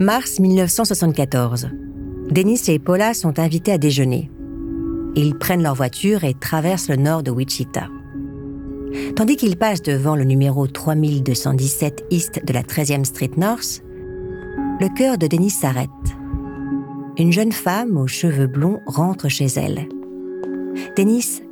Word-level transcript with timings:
Mars 0.00 0.38
1974. 0.38 1.70
Dennis 2.30 2.68
et 2.68 2.78
Paula 2.78 3.14
sont 3.14 3.40
invités 3.40 3.72
à 3.72 3.78
déjeuner. 3.78 4.30
Ils 5.16 5.34
prennent 5.34 5.64
leur 5.64 5.74
voiture 5.74 6.22
et 6.22 6.34
traversent 6.34 6.88
le 6.88 6.94
nord 6.94 7.24
de 7.24 7.32
Wichita. 7.32 7.88
Tandis 9.16 9.34
qu'ils 9.34 9.56
passent 9.56 9.82
devant 9.82 10.14
le 10.14 10.22
numéro 10.22 10.68
3217 10.68 12.04
East 12.10 12.46
de 12.46 12.52
la 12.52 12.62
13e 12.62 13.04
Street 13.04 13.32
North, 13.36 13.82
le 14.80 14.94
cœur 14.94 15.18
de 15.18 15.26
Dennis 15.26 15.50
s'arrête. 15.50 15.88
Une 17.16 17.32
jeune 17.32 17.50
femme 17.50 17.96
aux 17.96 18.06
cheveux 18.06 18.46
blonds 18.46 18.78
rentre 18.86 19.28
chez 19.28 19.46
elle. 19.56 19.88
Dennis 20.96 21.42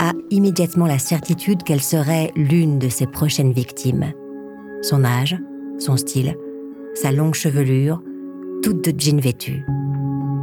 a 0.00 0.14
immédiatement 0.30 0.86
la 0.86 0.98
certitude 0.98 1.62
qu'elle 1.62 1.80
serait 1.80 2.32
l'une 2.34 2.80
de 2.80 2.88
ses 2.88 3.06
prochaines 3.06 3.52
victimes. 3.52 4.12
Son 4.82 5.04
âge, 5.04 5.36
son 5.78 5.96
style, 5.96 6.36
sa 6.94 7.12
longue 7.12 7.34
chevelure, 7.34 8.02
toute 8.62 8.84
de 8.84 8.98
jean 8.98 9.20
vêtue. 9.20 9.64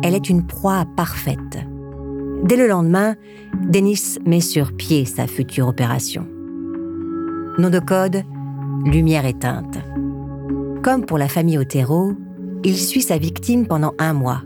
Elle 0.04 0.16
est 0.16 0.30
une 0.30 0.46
proie 0.46 0.86
parfaite. 0.96 1.60
Dès 2.44 2.58
le 2.58 2.68
lendemain, 2.68 3.16
Dennis 3.70 4.18
met 4.26 4.42
sur 4.42 4.74
pied 4.74 5.06
sa 5.06 5.28
future 5.28 5.68
opération. 5.68 6.28
Nom 7.58 7.70
de 7.70 7.80
code, 7.80 8.24
lumière 8.86 9.26
éteinte. 9.26 9.78
Comme 10.84 11.06
pour 11.06 11.18
la 11.18 11.28
famille 11.28 11.58
Otero, 11.58 12.14
il 12.64 12.78
suit 12.78 13.02
sa 13.02 13.18
victime 13.18 13.68
pendant 13.68 13.94
un 14.00 14.14
mois. 14.14 14.42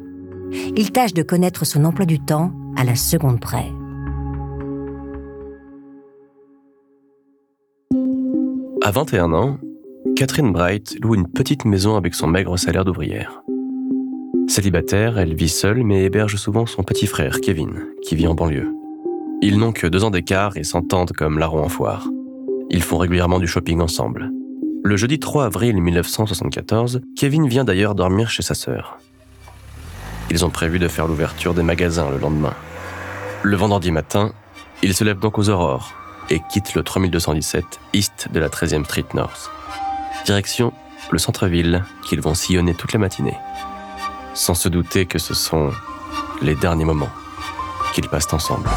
Il 0.75 0.91
tâche 0.91 1.13
de 1.13 1.23
connaître 1.23 1.65
son 1.65 1.85
emploi 1.85 2.05
du 2.05 2.19
temps 2.19 2.51
à 2.75 2.83
la 2.83 2.95
seconde 2.95 3.39
près. 3.39 3.71
À 8.81 8.91
21 8.91 9.33
ans, 9.33 9.57
Catherine 10.13 10.53
Bright 10.53 10.97
loue 11.01 11.15
une 11.15 11.27
petite 11.27 11.65
maison 11.65 11.97
avec 11.97 12.15
son 12.15 12.27
maigre 12.27 12.55
salaire 12.57 12.85
d'ouvrière. 12.85 13.41
Célibataire, 14.47 15.17
elle 15.17 15.33
vit 15.33 15.49
seule 15.49 15.83
mais 15.83 16.05
héberge 16.05 16.37
souvent 16.37 16.65
son 16.65 16.83
petit 16.83 17.07
frère, 17.07 17.41
Kevin, 17.41 17.87
qui 18.01 18.15
vit 18.15 18.27
en 18.27 18.33
banlieue. 18.33 18.73
Ils 19.41 19.57
n'ont 19.57 19.73
que 19.73 19.87
deux 19.87 20.05
ans 20.05 20.11
d'écart 20.11 20.55
et 20.55 20.63
s'entendent 20.63 21.11
comme 21.11 21.37
larron 21.37 21.63
en 21.63 21.69
foire. 21.69 22.07
Ils 22.69 22.83
font 22.83 22.97
régulièrement 22.97 23.39
du 23.39 23.47
shopping 23.47 23.81
ensemble. 23.81 24.31
Le 24.85 24.95
jeudi 24.95 25.19
3 25.19 25.45
avril 25.45 25.81
1974, 25.81 27.01
Kevin 27.17 27.49
vient 27.49 27.65
d'ailleurs 27.65 27.95
dormir 27.95 28.29
chez 28.29 28.43
sa 28.43 28.53
sœur. 28.53 28.99
Ils 30.29 30.45
ont 30.45 30.49
prévu 30.49 30.79
de 30.79 30.87
faire 30.87 31.07
l'ouverture 31.07 31.53
des 31.53 31.63
magasins 31.63 32.09
le 32.09 32.19
lendemain. 32.19 32.53
Le 33.43 33.57
vendredi 33.57 33.91
matin, 33.91 34.31
ils 34.81 34.93
se 34.93 35.03
lèvent 35.03 35.19
donc 35.19 35.37
aux 35.37 35.49
aurores 35.49 35.93
et 36.29 36.41
quittent 36.49 36.75
le 36.75 36.83
3217 36.83 37.65
East 37.93 38.29
de 38.31 38.39
la 38.39 38.47
13e 38.47 38.85
Street 38.85 39.05
North. 39.13 39.51
Direction 40.25 40.73
le 41.11 41.19
centre-ville 41.19 41.83
qu'ils 42.03 42.19
vont 42.19 42.33
sillonner 42.33 42.73
toute 42.73 42.93
la 42.93 42.99
matinée 42.99 43.37
sans 44.33 44.53
se 44.53 44.67
douter 44.67 45.05
que 45.05 45.19
ce 45.19 45.33
sont 45.33 45.71
les 46.41 46.55
derniers 46.55 46.83
moments 46.83 47.09
qu'ils 47.93 48.09
passent 48.09 48.33
ensemble. 48.33 48.67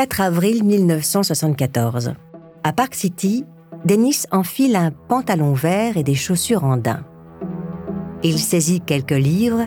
4 0.00 0.22
avril 0.22 0.64
1974. 0.64 2.14
À 2.64 2.72
Park 2.72 2.94
City, 2.94 3.44
Dennis 3.84 4.22
enfile 4.32 4.76
un 4.76 4.92
pantalon 4.92 5.52
vert 5.52 5.98
et 5.98 6.02
des 6.02 6.14
chaussures 6.14 6.64
en 6.64 6.78
daim. 6.78 7.04
Il 8.22 8.38
saisit 8.38 8.80
quelques 8.80 9.10
livres 9.10 9.66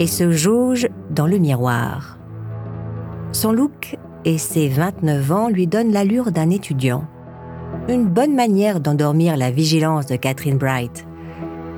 et 0.00 0.08
se 0.08 0.32
jauge 0.32 0.88
dans 1.10 1.28
le 1.28 1.38
miroir. 1.38 2.18
Son 3.30 3.52
look 3.52 3.96
et 4.24 4.38
ses 4.38 4.66
29 4.66 5.30
ans 5.30 5.48
lui 5.48 5.68
donnent 5.68 5.92
l'allure 5.92 6.32
d'un 6.32 6.50
étudiant. 6.50 7.04
Une 7.88 8.06
bonne 8.08 8.34
manière 8.34 8.80
d'endormir 8.80 9.36
la 9.36 9.52
vigilance 9.52 10.06
de 10.06 10.16
Catherine 10.16 10.58
Bright, 10.58 11.06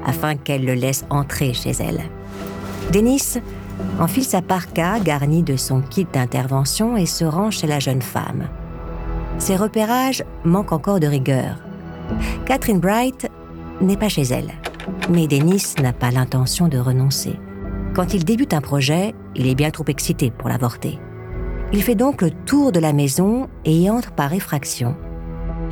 afin 0.07 0.37
qu'elle 0.37 0.65
le 0.65 0.73
laisse 0.73 1.05
entrer 1.11 1.53
chez 1.53 1.73
elle. 1.73 2.01
Dennis 2.91 3.37
enfile 4.01 4.25
sa 4.25 4.43
parka 4.43 4.99
garnie 5.01 5.43
de 5.43 5.57
son 5.57 5.81
kit 5.81 6.07
d'intervention 6.13 6.97
et 6.97 7.07
se 7.07 7.25
rend 7.25 7.51
chez 7.51 7.67
la 7.67 7.79
jeune 7.79 8.03
femme. 8.03 8.49
Ses 9.39 9.57
repérages 9.57 10.25
manquent 10.45 10.73
encore 10.73 11.01
de 11.01 11.07
rigueur. 11.07 11.57
Catherine 12.47 12.81
Bright 12.81 13.31
n'est 13.81 13.97
pas 13.97 14.09
chez 14.09 14.23
elle, 14.23 14.53
mais 15.11 15.27
Dennis 15.27 15.75
n'a 15.81 15.93
pas 15.93 16.11
l'intention 16.11 16.69
de 16.69 16.79
renoncer. 16.79 17.39
Quand 17.95 18.15
il 18.15 18.25
débute 18.25 18.55
un 18.55 18.61
projet, 18.61 19.15
il 19.35 19.47
est 19.47 19.55
bien 19.55 19.71
trop 19.71 19.85
excité 19.87 20.31
pour 20.31 20.49
l'avorter. 20.49 20.99
Il 21.73 21.83
fait 21.83 21.95
donc 21.95 22.23
le 22.23 22.31
tour 22.31 22.71
de 22.71 22.81
la 22.81 22.93
maison 22.93 23.49
et 23.65 23.75
y 23.75 23.91
entre 23.91 24.13
par 24.13 24.33
effraction. 24.33 24.95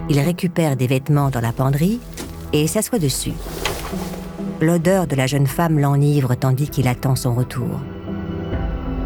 Il 0.08 0.18
récupère 0.18 0.76
des 0.76 0.86
vêtements 0.86 1.30
dans 1.30 1.40
la 1.40 1.52
penderie 1.52 2.00
et 2.52 2.66
s'assoit 2.66 2.98
dessus. 2.98 3.32
L'odeur 4.60 5.06
de 5.06 5.16
la 5.16 5.26
jeune 5.26 5.46
femme 5.46 5.78
l'enivre 5.78 6.34
tandis 6.34 6.68
qu'il 6.68 6.86
attend 6.86 7.16
son 7.16 7.34
retour. 7.34 7.80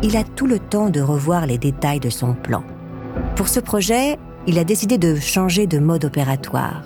Il 0.02 0.16
a 0.16 0.24
tout 0.24 0.46
le 0.46 0.58
temps 0.58 0.90
de 0.90 1.00
revoir 1.00 1.46
les 1.46 1.58
détails 1.58 2.00
de 2.00 2.10
son 2.10 2.34
plan. 2.34 2.64
Pour 3.36 3.46
ce 3.46 3.60
projet, 3.60 4.18
il 4.48 4.58
a 4.58 4.64
décidé 4.64 4.98
de 4.98 5.14
changer 5.14 5.68
de 5.68 5.78
mode 5.78 6.04
opératoire. 6.04 6.82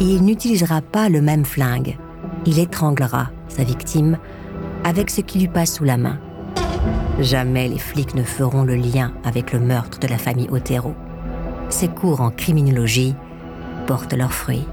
il 0.00 0.22
n'utilisera 0.22 0.80
pas 0.80 1.08
le 1.08 1.20
même 1.20 1.44
flingue. 1.44 1.98
Il 2.46 2.58
étranglera 2.60 3.30
sa 3.48 3.64
victime 3.64 4.18
avec 4.84 5.10
ce 5.10 5.20
qui 5.20 5.40
lui 5.40 5.48
passe 5.48 5.74
sous 5.74 5.84
la 5.84 5.96
main. 5.96 6.18
Jamais 7.20 7.68
les 7.68 7.78
flics 7.78 8.14
ne 8.14 8.22
feront 8.22 8.62
le 8.62 8.76
lien 8.76 9.12
avec 9.24 9.52
le 9.52 9.58
meurtre 9.58 9.98
de 9.98 10.06
la 10.06 10.18
famille 10.18 10.48
Otero. 10.50 10.94
Ses 11.68 11.88
cours 11.88 12.20
en 12.20 12.30
criminologie 12.30 13.14
portent 13.86 14.14
leurs 14.14 14.32
fruits. 14.32 14.66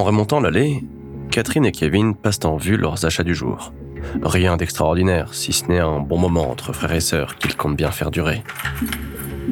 En 0.00 0.04
remontant 0.04 0.40
l'allée, 0.40 0.82
Catherine 1.30 1.66
et 1.66 1.72
Kevin 1.72 2.14
passent 2.14 2.46
en 2.46 2.56
vue 2.56 2.78
leurs 2.78 3.04
achats 3.04 3.22
du 3.22 3.34
jour. 3.34 3.74
Rien 4.22 4.56
d'extraordinaire, 4.56 5.34
si 5.34 5.52
ce 5.52 5.66
n'est 5.66 5.78
un 5.78 6.00
bon 6.00 6.16
moment 6.16 6.50
entre 6.50 6.72
frères 6.72 6.94
et 6.94 7.00
sœurs 7.00 7.36
qu'ils 7.36 7.54
comptent 7.54 7.76
bien 7.76 7.90
faire 7.90 8.10
durer. 8.10 8.42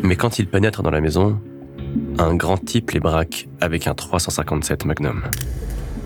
Mais 0.03 0.17
quand 0.17 0.39
ils 0.39 0.49
pénètrent 0.49 0.83
dans 0.83 0.91
la 0.91 1.03
maison, 1.03 1.39
un 2.19 2.35
grand 2.35 2.57
type 2.57 2.93
les 2.93 2.99
braque 2.99 3.47
avec 3.61 3.87
un 3.87 3.93
357 3.93 4.87
Magnum. 4.87 5.23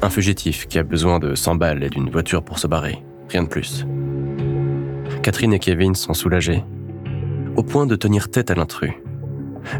Un 0.02 0.10
fugitif 0.10 0.66
qui 0.66 0.80
a 0.80 0.82
besoin 0.82 1.20
de 1.20 1.36
100 1.36 1.54
balles 1.54 1.84
et 1.84 1.88
d'une 1.88 2.10
voiture 2.10 2.42
pour 2.42 2.58
se 2.58 2.66
barrer, 2.66 2.98
rien 3.28 3.44
de 3.44 3.48
plus. 3.48 3.86
Catherine 5.22 5.52
et 5.52 5.60
Kevin 5.60 5.94
sont 5.94 6.14
soulagés, 6.14 6.64
au 7.54 7.62
point 7.62 7.86
de 7.86 7.94
tenir 7.94 8.28
tête 8.28 8.50
à 8.50 8.56
l'intrus. 8.56 8.94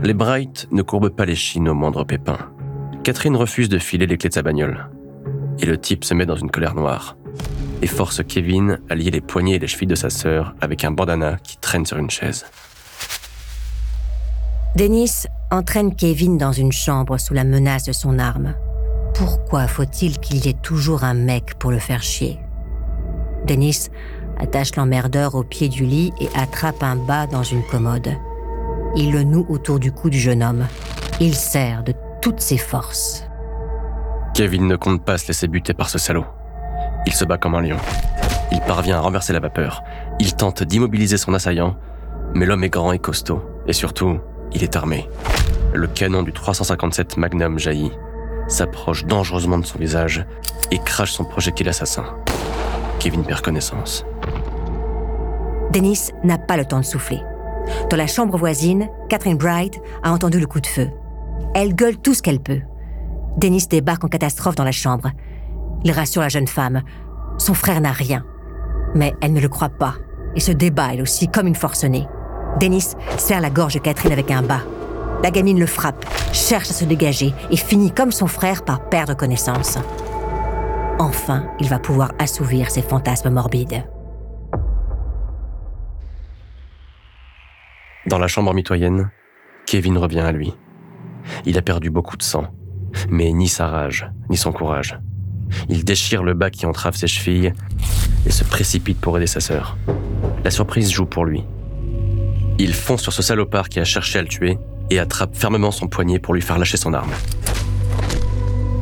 Les 0.05 0.15
Bright 0.15 0.69
ne 0.71 0.83
courbent 0.83 1.11
pas 1.11 1.25
les 1.25 1.35
chines 1.35 1.69
au 1.69 1.75
moindre 1.75 2.05
pépin. 2.05 2.52
Catherine 3.05 3.35
refuse 3.35 3.69
de 3.69 3.79
filer 3.79 4.07
les 4.07 4.17
clés 4.17 4.29
de 4.29 4.35
sa 4.35 4.43
bagnole. 4.43 4.89
Et 5.59 5.67
le 5.67 5.77
type 5.77 6.05
se 6.05 6.15
met 6.15 6.27
dans 6.27 6.37
une 6.37 6.51
colère 6.51 6.75
noire 6.75 7.17
et 7.83 7.89
force 7.89 8.23
Kevin 8.23 8.79
à 8.89 8.95
lier 8.95 9.11
les 9.11 9.21
poignets 9.21 9.57
et 9.57 9.59
les 9.59 9.67
chevilles 9.67 9.89
de 9.89 9.97
sa 9.97 10.09
sœur 10.09 10.55
avec 10.61 10.85
un 10.85 10.93
bandana 10.93 11.37
qui 11.43 11.57
traîne 11.59 11.85
sur 11.85 11.99
une 11.99 12.11
chaise. 12.11 12.47
Dennis 14.77 15.27
entraîne 15.51 15.95
Kevin 15.95 16.39
dans 16.39 16.53
une 16.53 16.71
chambre 16.71 17.19
sous 17.19 17.35
la 17.35 17.45
menace 17.45 17.85
de 17.85 17.93
son 17.93 18.21
arme. 18.21 18.55
Pourquoi 19.15 19.67
faut-il 19.67 20.19
qu'il 20.19 20.47
y 20.47 20.49
ait 20.49 20.63
toujours 20.63 21.03
un 21.03 21.15
mec 21.15 21.59
pour 21.59 21.73
le 21.73 21.79
faire 21.79 22.03
chier? 22.03 22.39
Dennis 23.47 23.89
attache 24.39 24.77
l'emmerdeur 24.77 25.35
au 25.35 25.43
pied 25.43 25.69
du 25.69 25.85
lit 25.85 26.13
et 26.21 26.29
attrape 26.35 26.83
un 26.83 26.97
bas 26.97 27.27
dans 27.27 27.43
une 27.43 27.65
commode. 27.65 28.13
Il 28.97 29.11
le 29.11 29.25
noue 29.25 29.45
autour 29.49 29.81
du 29.81 29.91
cou 29.91 30.09
du 30.09 30.21
jeune 30.21 30.43
homme. 30.43 30.67
Il 31.21 31.35
serre 31.35 31.83
de 31.83 31.93
toutes 32.23 32.41
ses 32.41 32.57
forces. 32.57 33.27
Kevin 34.33 34.67
ne 34.69 34.77
compte 34.77 35.05
pas 35.05 35.19
se 35.19 35.27
laisser 35.27 35.49
buter 35.49 35.75
par 35.75 35.91
ce 35.91 35.99
salaud. 35.99 36.25
Il 37.05 37.13
se 37.13 37.25
bat 37.25 37.37
comme 37.37 37.57
un 37.57 37.61
lion. 37.61 37.77
Il 38.53 38.61
parvient 38.61 38.97
à 38.97 39.01
renverser 39.01 39.33
la 39.33 39.41
vapeur. 39.41 39.83
Il 40.21 40.35
tente 40.35 40.63
d'immobiliser 40.63 41.17
son 41.17 41.35
assaillant, 41.35 41.77
mais 42.33 42.47
l'homme 42.47 42.63
est 42.63 42.71
grand 42.71 42.93
et 42.93 43.01
costaud, 43.01 43.43
et 43.67 43.73
surtout, 43.73 44.21
il 44.53 44.63
est 44.63 44.77
armé. 44.77 45.09
Le 45.75 45.89
canon 45.89 46.23
du 46.23 46.33
357 46.33 47.17
Magnum 47.17 47.59
jaillit, 47.59 47.93
s'approche 48.47 49.05
dangereusement 49.05 49.59
de 49.59 49.67
son 49.67 49.79
visage 49.79 50.25
et 50.71 50.79
crache 50.79 51.13
son 51.13 51.25
projectile 51.25 51.69
assassin. 51.69 52.05
Kevin 53.01 53.25
perd 53.25 53.41
connaissance. 53.41 54.07
Dennis 55.73 56.11
n'a 56.23 56.39
pas 56.39 56.57
le 56.57 56.65
temps 56.65 56.81
de 56.81 56.85
souffler. 56.85 57.21
Dans 57.91 57.97
la 57.97 58.07
chambre 58.07 58.39
voisine, 58.39 58.89
Catherine 59.09 59.37
Bright 59.37 59.81
a 60.05 60.13
entendu 60.13 60.39
le 60.39 60.47
coup 60.47 60.61
de 60.61 60.67
feu. 60.67 60.91
Elle 61.55 61.75
gueule 61.75 61.99
tout 61.99 62.15
ce 62.15 62.23
qu'elle 62.23 62.41
peut. 62.41 62.61
Dennis 63.37 63.67
débarque 63.69 64.05
en 64.05 64.09
catastrophe 64.09 64.55
dans 64.55 64.65
la 64.65 64.73
chambre. 64.73 65.11
Il 65.85 65.93
rassure 65.93 66.23
la 66.23 66.29
jeune 66.29 66.47
femme. 66.47 66.83
Son 67.39 67.55
frère 67.55 67.81
n'a 67.81 67.93
rien. 67.93 68.25
Mais 68.95 69.15
elle 69.21 69.33
ne 69.33 69.41
le 69.41 69.49
croit 69.49 69.69
pas 69.69 69.95
et 70.35 70.41
se 70.41 70.53
débat 70.53 70.95
elle 70.95 71.03
aussi 71.03 71.29
comme 71.29 71.47
une 71.47 71.55
forcenée. 71.55 72.07
Dennis 72.59 72.95
serre 73.19 73.41
la 73.41 73.51
gorge 73.51 73.75
de 73.75 73.81
Catherine 73.81 74.13
avec 74.13 74.31
un 74.31 74.43
bas. 74.43 74.63
La 75.23 75.31
gamine 75.31 75.61
le 75.61 75.67
frappe, 75.67 76.05
cherche 76.33 76.71
à 76.71 76.75
se 76.75 76.85
dégager 76.85 77.33
et 77.51 77.57
finit 77.57 77.93
comme 77.93 78.13
son 78.13 78.27
frère 78.27 78.65
par 78.65 78.89
perdre 78.89 79.15
connaissance. 79.15 79.79
Enfin, 80.99 81.45
il 81.61 81.69
va 81.69 81.79
pouvoir 81.79 82.13
assouvir 82.19 82.71
ses 82.71 82.83
fantasmes 82.83 83.31
morbides. 83.31 83.85
Dans 88.07 88.19
la 88.19 88.27
chambre 88.27 88.53
mitoyenne, 88.53 89.11
Kevin 89.67 89.97
revient 89.97 90.21
à 90.21 90.33
lui. 90.33 90.55
Il 91.47 91.59
a 91.59 91.63
perdu 91.63 91.91
beaucoup 91.91 92.17
de 92.17 92.23
sang, 92.23 92.47
mais 93.09 93.33
ni 93.33 93.49
sa 93.49 93.67
rage, 93.67 94.11
ni 94.31 94.37
son 94.37 94.53
courage. 94.53 94.99
Il 95.69 95.85
déchire 95.85 96.23
le 96.23 96.35
bas 96.35 96.51
qui 96.51 96.67
entrave 96.67 96.97
ses 96.97 97.07
chevilles 97.07 97.53
et 98.27 98.31
se 98.31 98.45
précipite 98.45 99.01
pour 99.01 99.17
aider 99.17 99.27
sa 99.27 99.41
sœur. 99.41 99.77
La 100.45 100.51
surprise 100.51 100.91
joue 100.91 101.07
pour 101.07 101.25
lui. 101.25 101.45
Il 102.59 102.75
fonce 102.75 103.03
sur 103.03 103.13
ce 103.13 103.23
salopard 103.23 103.69
qui 103.69 103.81
a 103.81 103.85
cherché 103.85 104.19
à 104.19 104.23
le 104.23 104.29
tuer 104.29 104.59
et 104.91 104.99
attrape 104.99 105.35
fermement 105.35 105.71
son 105.71 105.89
poignet 105.89 106.19
pour 106.19 106.35
lui 106.35 106.43
faire 106.43 106.59
lâcher 106.59 106.77
son 106.77 106.93
arme. 106.93 107.13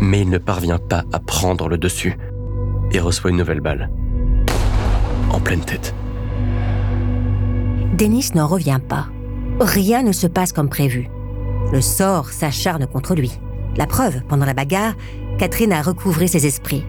Mais 0.01 0.23
il 0.23 0.31
ne 0.31 0.39
parvient 0.39 0.79
pas 0.79 1.05
à 1.13 1.19
prendre 1.19 1.69
le 1.69 1.79
dessus 1.79 2.17
et 2.93 3.01
reçoit 3.01 3.31
une 3.31 3.37
nouvelle 3.37 3.61
balle. 3.61 3.91
En 5.31 5.41
pleine 5.41 5.61
tête. 5.61 5.95
Denis 7.97 8.31
n'en 8.35 8.47
revient 8.47 8.81
pas. 8.87 9.07
Rien 9.61 10.03
ne 10.03 10.13
se 10.13 10.27
passe 10.27 10.53
comme 10.53 10.71
prévu. 10.71 11.11
Le 11.73 11.81
sort 11.81 12.31
s'acharne 12.31 12.87
contre 12.87 13.15
lui. 13.15 13.33
La 13.77 13.87
preuve, 13.87 14.23
pendant 14.29 14.45
la 14.45 14.55
bagarre, 14.55 14.95
Catherine 15.39 15.73
a 15.73 15.83
recouvré 15.83 16.27
ses 16.27 16.47
esprits. 16.47 16.85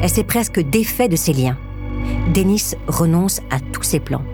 Elle 0.00 0.10
s'est 0.10 0.24
presque 0.24 0.60
défait 0.60 1.08
de 1.08 1.16
ses 1.16 1.32
liens. 1.32 1.56
Denis 2.34 2.72
renonce 2.88 3.40
à 3.50 3.60
tous 3.60 3.84
ses 3.84 4.00
plans. 4.00 4.24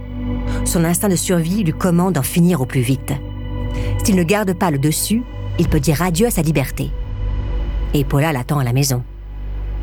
Son 0.65 0.85
instinct 0.85 1.09
de 1.09 1.17
survie 1.17 1.63
lui 1.63 1.73
commande 1.73 2.15
d'en 2.15 2.23
finir 2.23 2.63
au 2.63 2.67
plus 2.67 2.81
vite. 2.81 3.13
S'il 4.03 4.17
ne 4.17 4.23
garde 4.23 4.55
pas 4.55 4.71
le 4.71 4.79
dessus, 4.79 5.23
il 5.59 5.69
peut 5.69 5.81
dire 5.81 6.01
adieu 6.01 6.27
à 6.27 6.31
sa 6.31 6.43
liberté. 6.43 6.91
Et 7.93 8.05
Paula 8.05 8.33
l'attend 8.33 8.59
à 8.59 8.65
la 8.65 8.73
maison. 8.73 9.03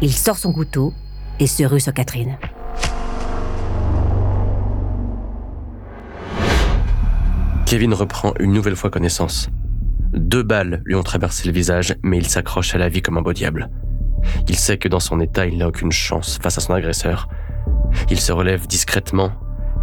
Il 0.01 0.11
sort 0.11 0.37
son 0.37 0.51
couteau 0.51 0.93
et 1.39 1.47
se 1.47 1.63
rue 1.63 1.79
sur 1.79 1.93
Catherine. 1.93 2.37
Kevin 7.65 7.93
reprend 7.93 8.33
une 8.39 8.53
nouvelle 8.53 8.75
fois 8.75 8.89
connaissance. 8.89 9.49
Deux 10.15 10.43
balles 10.43 10.81
lui 10.85 10.95
ont 10.95 11.03
traversé 11.03 11.45
le 11.45 11.53
visage, 11.53 11.93
mais 12.01 12.17
il 12.17 12.25
s'accroche 12.25 12.73
à 12.73 12.77
la 12.77 12.87
vie 12.87 13.01
comme 13.01 13.17
un 13.17 13.21
beau 13.21 13.33
diable. 13.33 13.69
Il 14.47 14.55
sait 14.55 14.77
que 14.77 14.87
dans 14.87 15.01
son 15.01 15.19
état, 15.19 15.45
il 15.45 15.57
n'a 15.57 15.67
aucune 15.67 15.91
chance 15.91 16.39
face 16.41 16.57
à 16.57 16.61
son 16.61 16.73
agresseur. 16.73 17.27
Il 18.09 18.19
se 18.19 18.31
relève 18.31 18.65
discrètement 18.65 19.31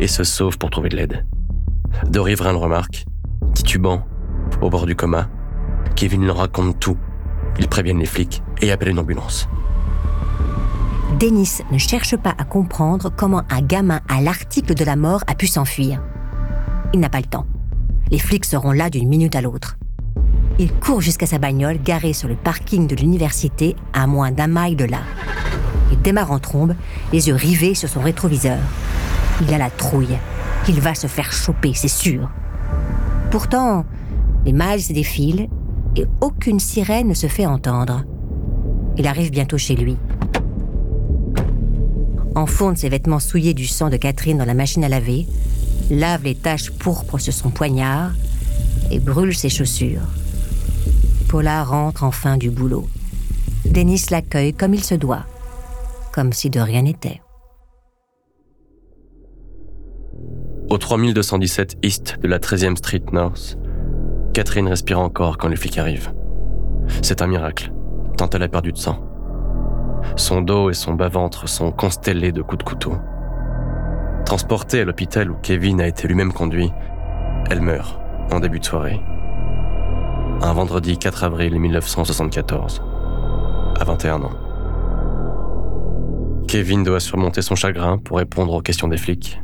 et 0.00 0.08
se 0.08 0.25
sauve 0.25 0.56
pour 0.56 0.70
trouver 0.70 0.88
de 0.88 0.96
l'aide. 0.96 1.26
De 2.08 2.19
riverains 2.19 2.52
le 2.52 2.58
remarque, 2.58 3.05
titubant, 3.55 4.06
au 4.62 4.70
bord 4.70 4.87
du 4.87 4.96
coma. 4.96 5.29
Kevin 5.96 6.25
leur 6.25 6.38
raconte 6.38 6.81
tout. 6.81 6.96
Ils 7.58 7.69
préviennent 7.69 7.99
les 7.99 8.06
flics 8.06 8.43
et 8.62 8.73
appellent 8.73 8.88
une 8.88 8.99
ambulance. 8.99 9.49
Dennis 11.20 11.61
ne 11.70 11.76
cherche 11.76 12.17
pas 12.17 12.35
à 12.38 12.44
comprendre 12.44 13.12
comment 13.14 13.43
un 13.50 13.61
gamin 13.61 14.00
à 14.08 14.23
l'article 14.23 14.75
de 14.75 14.85
la 14.85 14.96
mort 14.96 15.23
a 15.26 15.35
pu 15.35 15.46
s'enfuir. 15.46 16.02
Il 16.94 17.00
n'a 17.00 17.11
pas 17.11 17.20
le 17.20 17.26
temps. 17.26 17.46
Les 18.11 18.19
flics 18.19 18.46
seront 18.46 18.73
là 18.73 18.88
d'une 18.88 19.08
minute 19.08 19.37
à 19.37 19.43
l'autre. 19.43 19.76
Il 20.58 20.72
court 20.72 21.00
jusqu'à 21.00 21.26
sa 21.26 21.38
bagnole 21.38 21.81
garée 21.82 22.12
sur 22.12 22.28
le 22.28 22.34
parking 22.34 22.87
de 22.87 22.94
l'université 22.94 23.75
à 23.93 24.06
moins 24.06 24.31
d'un 24.31 24.49
mile 24.49 24.76
de 24.76 24.84
là. 24.84 25.00
Il 25.90 26.00
démarre 26.00 26.31
en 26.31 26.38
trombe, 26.38 26.75
les 27.12 27.28
yeux 27.28 27.34
rivés 27.34 27.75
sur 27.75 27.88
son 27.88 28.00
rétroviseur. 28.00 28.58
Il 29.40 29.52
a 29.54 29.58
la 29.58 29.70
trouille. 29.70 30.19
Il 30.69 30.81
va 30.81 30.94
se 30.94 31.06
faire 31.06 31.32
choper, 31.32 31.72
c'est 31.75 31.88
sûr. 31.88 32.31
Pourtant, 33.31 33.84
les 34.44 34.52
miles 34.52 34.82
se 34.82 34.93
défilent 34.93 35.49
et 35.96 36.06
aucune 36.20 36.60
sirène 36.60 37.08
ne 37.08 37.14
se 37.14 37.26
fait 37.26 37.46
entendre. 37.46 38.04
Il 38.99 39.06
arrive 39.06 39.31
bientôt 39.31 39.58
chez 39.58 39.75
lui. 39.75 39.96
Enfonce 42.34 42.78
ses 42.78 42.88
vêtements 42.88 43.19
souillés 43.19 43.54
du 43.54 43.66
sang 43.66 43.90
de 43.90 43.96
Catherine 43.96 44.38
dans 44.38 44.44
la 44.44 44.54
machine 44.54 44.84
à 44.84 44.88
laver, 44.88 45.26
lave 45.90 46.25
les 46.25 46.34
taches 46.34 46.70
pourpres 46.70 47.19
sur 47.19 47.32
son 47.32 47.50
poignard 47.50 48.12
et 48.90 49.00
brûle 49.00 49.34
ses 49.34 49.49
chaussures. 49.49 50.00
Paula 51.32 51.64
rentre 51.64 52.05
enfin 52.05 52.37
du 52.37 52.50
boulot. 52.50 52.87
Dennis 53.64 54.08
l'accueille 54.11 54.52
comme 54.52 54.75
il 54.75 54.84
se 54.84 54.94
doit, 54.94 55.25
comme 56.12 56.31
si 56.31 56.50
de 56.50 56.61
rien 56.61 56.82
n'était. 56.82 57.23
Au 60.69 60.76
3217 60.76 61.79
East 61.82 62.19
de 62.20 62.29
la 62.29 62.38
13e 62.38 62.76
Street 62.76 63.05
North, 63.12 63.56
Catherine 64.34 64.69
respire 64.69 65.00
encore 65.00 65.38
quand 65.38 65.49
les 65.49 65.56
flics 65.56 65.79
arrivent. 65.79 66.12
C'est 67.00 67.23
un 67.23 67.29
miracle, 67.29 67.73
tant 68.19 68.28
elle 68.28 68.43
a 68.43 68.49
perdu 68.49 68.73
de 68.73 68.76
sang. 68.76 69.02
Son 70.17 70.43
dos 70.43 70.69
et 70.69 70.75
son 70.75 70.93
bas-ventre 70.93 71.49
sont 71.49 71.73
constellés 71.73 72.32
de 72.32 72.43
coups 72.43 72.58
de 72.58 72.69
couteau. 72.69 72.93
Transportée 74.26 74.81
à 74.81 74.85
l'hôpital 74.85 75.31
où 75.31 75.37
Kevin 75.37 75.81
a 75.81 75.88
été 75.88 76.06
lui-même 76.08 76.35
conduit, 76.35 76.70
elle 77.49 77.62
meurt 77.62 77.99
en 78.31 78.38
début 78.38 78.61
de 78.61 78.67
soirée 78.67 79.00
un 80.40 80.52
vendredi 80.55 80.99
4 80.99 81.25
avril 81.25 81.58
1974, 81.58 82.82
à 83.79 83.84
21 83.84 84.23
ans. 84.23 84.31
Kevin 86.49 86.82
doit 86.82 87.00
surmonter 87.00 87.43
son 87.43 87.55
chagrin 87.55 87.99
pour 87.99 88.19
répondre 88.19 88.52
aux 88.52 88.61
questions 88.61 88.88
des 88.88 88.96
flics. 88.96 89.40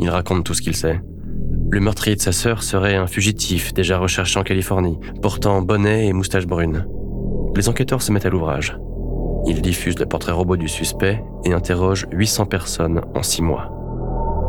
Il 0.00 0.10
raconte 0.10 0.44
tout 0.44 0.54
ce 0.54 0.62
qu'il 0.62 0.76
sait. 0.76 1.00
Le 1.70 1.80
meurtrier 1.80 2.16
de 2.16 2.20
sa 2.20 2.32
sœur 2.32 2.62
serait 2.62 2.96
un 2.96 3.06
fugitif 3.06 3.74
déjà 3.74 3.98
recherché 3.98 4.38
en 4.38 4.42
Californie, 4.42 4.98
portant 5.20 5.60
bonnet 5.62 6.06
et 6.06 6.12
moustache 6.12 6.46
brune. 6.46 6.86
Les 7.56 7.68
enquêteurs 7.68 8.02
se 8.02 8.12
mettent 8.12 8.26
à 8.26 8.30
l'ouvrage. 8.30 8.78
Ils 9.46 9.62
diffusent 9.62 9.98
le 9.98 10.06
portrait 10.06 10.32
robot 10.32 10.56
du 10.56 10.68
suspect 10.68 11.22
et 11.44 11.52
interrogent 11.52 12.06
800 12.12 12.46
personnes 12.46 13.00
en 13.14 13.22
6 13.22 13.42
mois. 13.42 13.70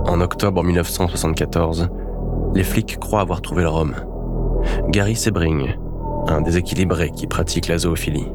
En 0.06 0.22
octobre 0.22 0.64
1974, 0.64 1.90
les 2.56 2.64
flics 2.64 2.98
croient 3.00 3.22
avoir 3.22 3.42
trouvé 3.42 3.64
leur 3.64 3.76
homme. 3.76 3.96
Gary 4.90 5.16
Sebring, 5.16 5.76
un 6.28 6.42
déséquilibré 6.42 7.12
qui 7.12 7.28
pratique 7.28 7.68
la 7.68 7.78
zoophilie. 7.78 8.28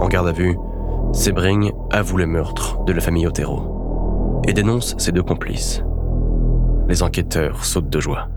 En 0.00 0.08
garde 0.08 0.28
à 0.28 0.32
vue, 0.32 0.56
Sebring 1.12 1.72
avoue 1.90 2.16
le 2.16 2.26
meurtre 2.26 2.82
de 2.84 2.92
la 2.92 3.00
famille 3.00 3.26
Otero 3.26 4.42
et 4.46 4.52
dénonce 4.52 4.94
ses 4.98 5.12
deux 5.12 5.22
complices. 5.22 5.82
Les 6.88 7.02
enquêteurs 7.02 7.64
sautent 7.64 7.90
de 7.90 8.00
joie. 8.00 8.28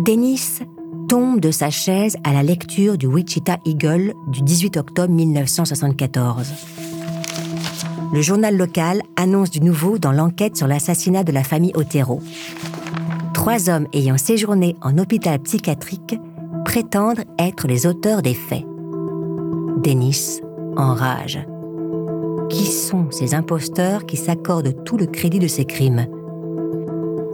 Dennis 0.00 0.60
tombe 1.08 1.40
de 1.40 1.50
sa 1.50 1.70
chaise 1.70 2.16
à 2.24 2.32
la 2.32 2.42
lecture 2.42 2.96
du 2.96 3.06
Wichita 3.06 3.58
Eagle 3.66 4.14
du 4.28 4.42
18 4.42 4.76
octobre 4.76 5.12
1974 5.12 6.77
le 8.12 8.22
journal 8.22 8.56
local 8.56 9.02
annonce 9.16 9.50
du 9.50 9.60
nouveau 9.60 9.98
dans 9.98 10.12
l'enquête 10.12 10.56
sur 10.56 10.66
l'assassinat 10.66 11.24
de 11.24 11.32
la 11.32 11.44
famille 11.44 11.72
Otero. 11.74 12.20
Trois 13.34 13.68
hommes 13.68 13.86
ayant 13.92 14.18
séjourné 14.18 14.76
en 14.82 14.98
hôpital 14.98 15.38
psychiatrique 15.40 16.18
prétendent 16.64 17.24
être 17.38 17.66
les 17.66 17.86
auteurs 17.86 18.22
des 18.22 18.34
faits. 18.34 18.64
Dennis 19.82 20.40
enrage. 20.76 21.38
Qui 22.48 22.66
sont 22.66 23.10
ces 23.10 23.34
imposteurs 23.34 24.06
qui 24.06 24.16
s'accordent 24.16 24.84
tout 24.84 24.96
le 24.96 25.06
crédit 25.06 25.38
de 25.38 25.48
ces 25.48 25.64
crimes? 25.64 26.06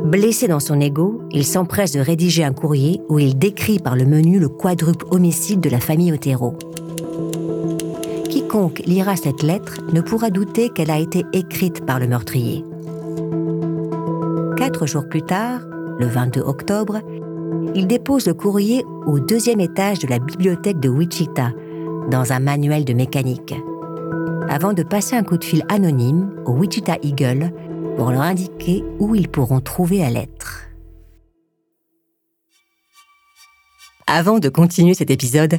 Blessé 0.04 0.49
dans 0.49 0.61
son 0.61 0.81
ego, 0.81 1.23
il 1.31 1.47
s'empresse 1.47 1.93
de 1.93 2.00
rédiger 2.00 2.45
un 2.45 2.52
courrier 2.52 3.00
où 3.09 3.19
il 3.19 3.38
décrit 3.38 3.78
par 3.78 3.97
le 3.97 4.04
menu 4.04 4.38
le 4.38 4.49
quadruple 4.49 5.07
homicide 5.11 5.61
de 5.61 5.71
la 5.71 5.81
famille 5.81 6.12
Otero 6.12 6.54
quiconque 8.55 8.83
lira 8.87 9.17
cette 9.17 9.43
lettre 9.43 9.81
ne 9.93 10.01
pourra 10.01 10.31
douter 10.31 10.69
qu'elle 10.69 10.93
a 10.93 10.99
été 11.01 11.25
écrite 11.33 11.85
par 11.85 11.99
le 11.99 12.07
meurtrier. 12.07 12.65
Quatre 14.57 14.87
jours 14.87 15.09
plus 15.09 15.23
tard, 15.23 15.61
le 15.99 16.07
22 16.07 16.41
octobre, 16.41 17.01
il 17.75 17.89
dépose 17.89 18.29
le 18.29 18.35
courrier 18.35 18.85
au 19.07 19.19
deuxième 19.19 19.59
étage 19.59 19.99
de 19.99 20.07
la 20.07 20.21
bibliothèque 20.21 20.79
de 20.79 20.89
Wichita, 20.89 21.51
dans 22.13 22.33
un 22.33 22.39
manuel 22.39 22.85
de 22.85 22.93
mécanique, 22.93 23.55
avant 24.49 24.73
de 24.73 24.85
passer 24.85 25.17
un 25.17 25.25
coup 25.25 25.37
de 25.37 25.45
fil 25.45 25.65
anonyme 25.69 26.31
au 26.47 26.53
Wichita 26.53 26.97
Eagle 27.03 27.53
pour 27.97 28.13
leur 28.13 28.23
indiquer 28.23 28.85
où 29.01 29.17
ils 29.17 29.29
pourront 29.29 29.61
trouver 29.61 29.99
la 29.99 30.11
lettre. 30.11 30.69
Avant 34.07 34.39
de 34.39 34.49
continuer 34.49 34.95
cet 34.95 35.11
épisode, 35.11 35.59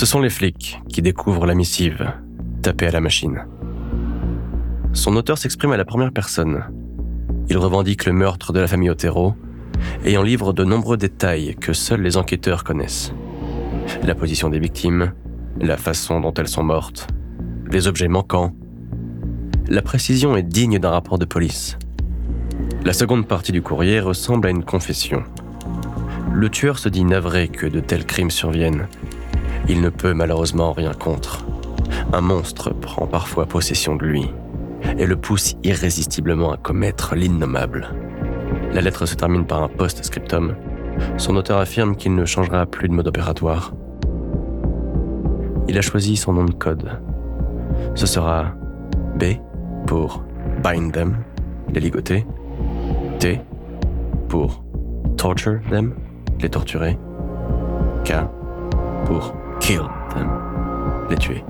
Ce 0.00 0.06
sont 0.06 0.22
les 0.22 0.30
flics 0.30 0.80
qui 0.88 1.02
découvrent 1.02 1.44
la 1.44 1.54
missive, 1.54 2.14
tapée 2.62 2.86
à 2.86 2.90
la 2.90 3.02
machine. 3.02 3.44
Son 4.94 5.14
auteur 5.14 5.36
s'exprime 5.36 5.72
à 5.72 5.76
la 5.76 5.84
première 5.84 6.10
personne. 6.10 6.64
Il 7.50 7.58
revendique 7.58 8.06
le 8.06 8.14
meurtre 8.14 8.54
de 8.54 8.60
la 8.60 8.66
famille 8.66 8.88
Otero 8.88 9.34
et 10.06 10.16
en 10.16 10.22
livre 10.22 10.54
de 10.54 10.64
nombreux 10.64 10.96
détails 10.96 11.54
que 11.54 11.74
seuls 11.74 12.00
les 12.00 12.16
enquêteurs 12.16 12.64
connaissent. 12.64 13.12
La 14.02 14.14
position 14.14 14.48
des 14.48 14.58
victimes, 14.58 15.12
la 15.60 15.76
façon 15.76 16.18
dont 16.22 16.32
elles 16.32 16.48
sont 16.48 16.64
mortes, 16.64 17.06
les 17.70 17.86
objets 17.86 18.08
manquants. 18.08 18.54
La 19.68 19.82
précision 19.82 20.34
est 20.34 20.42
digne 20.42 20.78
d'un 20.78 20.92
rapport 20.92 21.18
de 21.18 21.26
police. 21.26 21.76
La 22.86 22.94
seconde 22.94 23.28
partie 23.28 23.52
du 23.52 23.60
courrier 23.60 24.00
ressemble 24.00 24.48
à 24.48 24.50
une 24.50 24.64
confession. 24.64 25.24
Le 26.32 26.48
tueur 26.48 26.78
se 26.78 26.88
dit 26.88 27.04
navré 27.04 27.48
que 27.48 27.66
de 27.66 27.80
tels 27.80 28.06
crimes 28.06 28.30
surviennent. 28.30 28.88
Il 29.70 29.80
ne 29.80 29.88
peut 29.88 30.14
malheureusement 30.14 30.72
rien 30.72 30.92
contre. 30.92 31.44
Un 32.12 32.20
monstre 32.20 32.74
prend 32.74 33.06
parfois 33.06 33.46
possession 33.46 33.94
de 33.94 34.04
lui 34.04 34.28
et 34.98 35.06
le 35.06 35.14
pousse 35.14 35.54
irrésistiblement 35.62 36.50
à 36.50 36.56
commettre 36.56 37.14
l'innommable. 37.14 37.88
La 38.72 38.80
lettre 38.80 39.06
se 39.06 39.14
termine 39.14 39.46
par 39.46 39.62
un 39.62 39.68
post-scriptum. 39.68 40.56
Son 41.18 41.36
auteur 41.36 41.58
affirme 41.58 41.94
qu'il 41.94 42.16
ne 42.16 42.24
changera 42.24 42.66
plus 42.66 42.88
de 42.88 42.94
mode 42.94 43.06
opératoire. 43.06 43.72
Il 45.68 45.78
a 45.78 45.82
choisi 45.82 46.16
son 46.16 46.32
nom 46.32 46.46
de 46.46 46.52
code. 46.52 47.00
Ce 47.94 48.06
sera 48.06 48.46
B 49.20 49.36
pour 49.86 50.24
bind 50.64 50.92
them, 50.92 51.18
les 51.72 51.80
ligoter, 51.80 52.26
T 53.20 53.40
pour 54.28 54.64
torture 55.16 55.60
them, 55.70 55.94
les 56.40 56.48
torturer, 56.48 56.98
K 58.04 58.14
pour 59.06 59.32
kill 59.60 59.82
them, 60.14 60.28
les 61.08 61.16
tuer. 61.16 61.44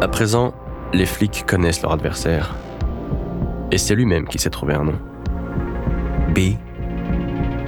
À 0.00 0.08
présent, 0.08 0.52
les 0.92 1.06
flics 1.06 1.44
connaissent 1.46 1.82
leur 1.82 1.92
adversaire. 1.92 2.54
Et 3.70 3.78
c'est 3.78 3.94
lui-même 3.94 4.26
qui 4.28 4.38
s'est 4.38 4.50
trouvé 4.50 4.74
un 4.74 4.84
nom. 4.84 4.98
B. 6.34 6.56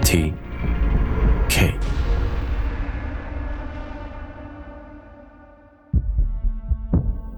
T. 0.02 0.32
K. 1.48 1.74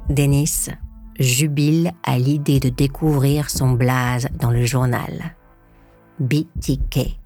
Denis 0.09 0.71
jubile 1.19 1.93
à 2.03 2.19
l'idée 2.19 2.61
de 2.61 2.69
découvrir 2.69 3.51
son 3.51 3.71
blaze 3.73 4.29
dans 4.39 4.51
le 4.51 4.65
journal. 4.65 5.35
BTK. 6.21 7.19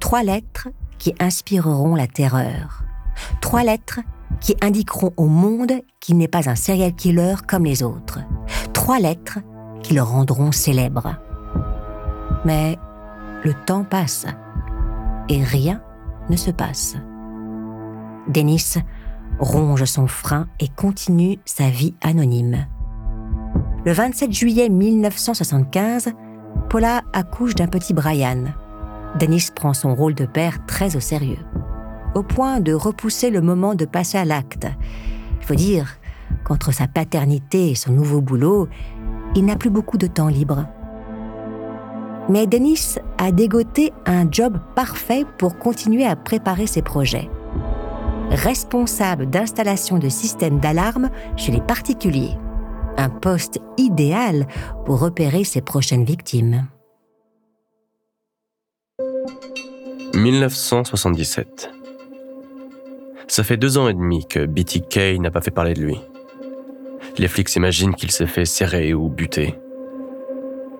Trois 0.00 0.22
lettres 0.22 0.68
qui 0.98 1.14
inspireront 1.20 1.94
la 1.94 2.06
terreur. 2.06 2.87
Trois 3.40 3.62
lettres 3.62 4.00
qui 4.40 4.56
indiqueront 4.60 5.12
au 5.16 5.26
monde 5.26 5.72
qu'il 6.00 6.16
n'est 6.16 6.28
pas 6.28 6.48
un 6.48 6.54
serial 6.54 6.94
killer 6.94 7.34
comme 7.46 7.64
les 7.64 7.82
autres. 7.82 8.20
Trois 8.72 8.98
lettres 8.98 9.38
qui 9.82 9.94
le 9.94 10.02
rendront 10.02 10.52
célèbre. 10.52 11.16
Mais 12.44 12.78
le 13.44 13.54
temps 13.66 13.84
passe 13.84 14.26
et 15.28 15.42
rien 15.42 15.80
ne 16.30 16.36
se 16.36 16.50
passe. 16.50 16.96
Dennis 18.28 18.76
ronge 19.38 19.84
son 19.84 20.06
frein 20.06 20.46
et 20.60 20.68
continue 20.68 21.38
sa 21.44 21.70
vie 21.70 21.94
anonyme. 22.02 22.66
Le 23.84 23.92
27 23.92 24.32
juillet 24.32 24.68
1975, 24.68 26.12
Paula 26.68 27.02
accouche 27.12 27.54
d'un 27.54 27.68
petit 27.68 27.94
Brian. 27.94 28.44
Dennis 29.18 29.48
prend 29.54 29.72
son 29.72 29.94
rôle 29.94 30.14
de 30.14 30.26
père 30.26 30.66
très 30.66 30.96
au 30.96 31.00
sérieux 31.00 31.38
au 32.14 32.22
point 32.22 32.60
de 32.60 32.72
repousser 32.72 33.30
le 33.30 33.40
moment 33.40 33.74
de 33.74 33.84
passer 33.84 34.18
à 34.18 34.24
l'acte. 34.24 34.66
Il 35.40 35.46
faut 35.46 35.54
dire 35.54 35.98
qu'entre 36.44 36.72
sa 36.72 36.86
paternité 36.86 37.70
et 37.70 37.74
son 37.74 37.92
nouveau 37.92 38.20
boulot, 38.20 38.68
il 39.34 39.44
n'a 39.44 39.56
plus 39.56 39.70
beaucoup 39.70 39.98
de 39.98 40.06
temps 40.06 40.28
libre. 40.28 40.66
Mais 42.28 42.46
Denis 42.46 42.96
a 43.16 43.32
dégoté 43.32 43.92
un 44.04 44.30
job 44.30 44.58
parfait 44.74 45.24
pour 45.38 45.58
continuer 45.58 46.04
à 46.04 46.16
préparer 46.16 46.66
ses 46.66 46.82
projets. 46.82 47.30
Responsable 48.30 49.30
d'installation 49.30 49.98
de 49.98 50.10
systèmes 50.10 50.60
d'alarme 50.60 51.08
chez 51.36 51.52
les 51.52 51.62
particuliers. 51.62 52.36
Un 52.98 53.08
poste 53.08 53.60
idéal 53.78 54.46
pour 54.84 55.00
repérer 55.00 55.44
ses 55.44 55.62
prochaines 55.62 56.04
victimes. 56.04 56.66
1977. 60.14 61.77
Ça 63.28 63.44
fait 63.44 63.58
deux 63.58 63.76
ans 63.76 63.88
et 63.88 63.94
demi 63.94 64.26
que 64.26 64.46
BTK 64.46 65.20
n'a 65.20 65.30
pas 65.30 65.42
fait 65.42 65.50
parler 65.50 65.74
de 65.74 65.82
lui. 65.82 66.00
Les 67.18 67.28
flics 67.28 67.50
s'imaginent 67.50 67.94
qu'il 67.94 68.10
s'est 68.10 68.26
fait 68.26 68.46
serrer 68.46 68.94
ou 68.94 69.10
buter. 69.10 69.54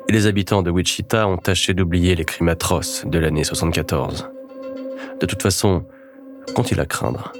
Et 0.09 0.13
les 0.13 0.27
habitants 0.27 0.63
de 0.63 0.71
Wichita 0.71 1.29
ont 1.29 1.37
tâché 1.37 1.75
d'oublier 1.75 2.15
les 2.15 2.25
crimes 2.25 2.49
atroces 2.49 3.05
de 3.07 3.19
l'année 3.19 3.45
74. 3.45 4.31
De 5.21 5.27
toute 5.27 5.43
façon, 5.43 5.85
qu'ont-ils 6.55 6.81
à 6.81 6.87
craindre? 6.87 7.35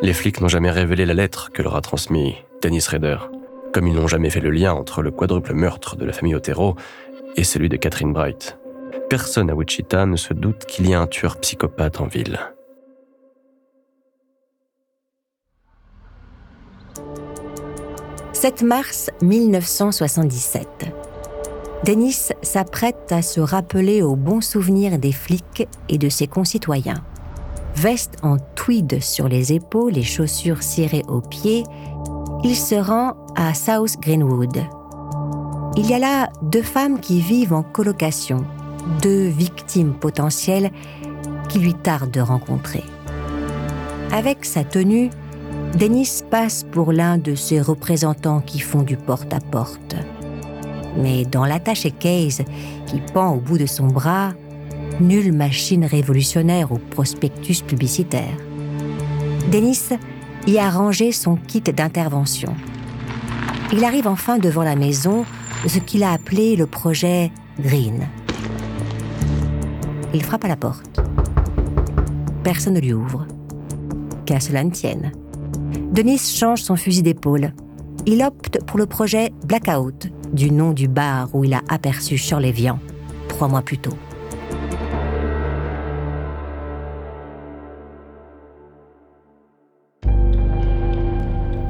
Les 0.00 0.14
flics 0.14 0.40
n'ont 0.40 0.48
jamais 0.48 0.70
révélé 0.70 1.04
la 1.04 1.14
lettre 1.14 1.52
que 1.52 1.60
leur 1.60 1.76
a 1.76 1.82
transmis 1.82 2.36
Dennis 2.62 2.86
Rader, 2.88 3.18
comme 3.74 3.86
ils 3.86 3.94
n'ont 3.94 4.08
jamais 4.08 4.30
fait 4.30 4.40
le 4.40 4.50
lien 4.50 4.72
entre 4.72 5.02
le 5.02 5.10
quadruple 5.10 5.52
meurtre 5.52 5.96
de 5.96 6.06
la 6.06 6.14
famille 6.14 6.34
Otero 6.34 6.74
et 7.36 7.44
celui 7.44 7.68
de 7.68 7.76
Catherine 7.76 8.14
Bright. 8.14 8.58
Personne 9.10 9.50
à 9.50 9.54
Wichita 9.54 10.06
ne 10.06 10.16
se 10.16 10.32
doute 10.32 10.64
qu'il 10.64 10.88
y 10.88 10.94
a 10.94 11.00
un 11.00 11.06
tueur 11.06 11.36
psychopathe 11.36 12.00
en 12.00 12.06
ville. 12.06 12.53
7 18.44 18.62
mars 18.62 19.10
1977. 19.22 20.68
Denis 21.86 22.28
s'apprête 22.42 23.10
à 23.10 23.22
se 23.22 23.40
rappeler 23.40 24.02
au 24.02 24.16
bon 24.16 24.42
souvenir 24.42 24.98
des 24.98 25.12
flics 25.12 25.66
et 25.88 25.96
de 25.96 26.10
ses 26.10 26.26
concitoyens. 26.26 27.02
Veste 27.74 28.18
en 28.22 28.36
tweed 28.54 29.02
sur 29.02 29.28
les 29.28 29.54
épaules 29.54 29.96
et 29.96 30.02
chaussures 30.02 30.62
cirées 30.62 31.04
aux 31.08 31.22
pieds, 31.22 31.64
il 32.44 32.54
se 32.54 32.74
rend 32.74 33.16
à 33.34 33.54
South 33.54 33.96
Greenwood. 34.02 34.58
Il 35.78 35.86
y 35.88 35.94
a 35.94 35.98
là 35.98 36.28
deux 36.42 36.60
femmes 36.60 37.00
qui 37.00 37.22
vivent 37.22 37.54
en 37.54 37.62
colocation, 37.62 38.44
deux 39.00 39.28
victimes 39.28 39.94
potentielles 39.94 40.70
qui 41.48 41.60
lui 41.60 41.72
tarde 41.72 42.10
de 42.10 42.20
rencontrer. 42.20 42.84
Avec 44.12 44.44
sa 44.44 44.64
tenue, 44.64 45.08
Dennis 45.76 46.22
passe 46.30 46.64
pour 46.70 46.92
l'un 46.92 47.18
de 47.18 47.34
ces 47.34 47.60
représentants 47.60 48.40
qui 48.40 48.60
font 48.60 48.82
du 48.82 48.96
porte-à-porte. 48.96 49.96
Mais 50.96 51.24
dans 51.24 51.44
l'attaché 51.44 51.90
case 51.90 52.42
qui 52.86 53.00
pend 53.12 53.34
au 53.34 53.40
bout 53.40 53.58
de 53.58 53.66
son 53.66 53.88
bras, 53.88 54.32
nulle 55.00 55.32
machine 55.32 55.84
révolutionnaire 55.84 56.70
ou 56.72 56.78
prospectus 56.78 57.62
publicitaire. 57.62 58.36
Dennis 59.50 59.90
y 60.46 60.58
a 60.58 60.70
rangé 60.70 61.12
son 61.12 61.36
kit 61.36 61.60
d'intervention. 61.60 62.54
Il 63.72 63.84
arrive 63.84 64.06
enfin 64.06 64.38
devant 64.38 64.62
la 64.62 64.76
maison 64.76 65.24
ce 65.66 65.78
qu'il 65.78 66.04
a 66.04 66.12
appelé 66.12 66.56
le 66.56 66.66
projet 66.66 67.32
Green. 67.60 68.06
Il 70.12 70.22
frappe 70.22 70.44
à 70.44 70.48
la 70.48 70.56
porte. 70.56 71.00
Personne 72.42 72.74
ne 72.74 72.80
lui 72.80 72.92
ouvre. 72.92 73.26
Qu'à 74.26 74.38
cela 74.38 74.62
ne 74.62 74.70
tienne. 74.70 75.12
Denis 75.94 76.18
change 76.18 76.60
son 76.60 76.74
fusil 76.74 77.04
d'épaule. 77.04 77.52
Il 78.04 78.24
opte 78.24 78.58
pour 78.66 78.78
le 78.78 78.86
projet 78.86 79.32
Blackout, 79.46 80.08
du 80.32 80.50
nom 80.50 80.72
du 80.72 80.88
bar 80.88 81.32
où 81.32 81.44
il 81.44 81.54
a 81.54 81.62
aperçu 81.68 82.16
Shirley 82.16 82.50
Vian, 82.50 82.80
trois 83.28 83.46
mois 83.46 83.62
plus 83.62 83.78
tôt. 83.78 83.96